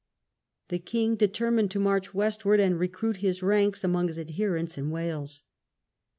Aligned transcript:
The 0.69 0.79
king 0.79 1.13
determined 1.15 1.69
to 1.69 1.79
march 1.79 2.11
westward 2.11 2.59
and 2.59 2.79
recruit 2.79 3.17
his 3.17 3.43
ranks 3.43 3.83
among 3.83 4.07
his 4.07 4.17
adherents 4.17 4.75
in 4.75 4.89
Wales. 4.89 5.43